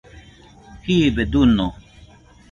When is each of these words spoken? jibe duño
jibe 0.83 1.23
duño 1.31 1.67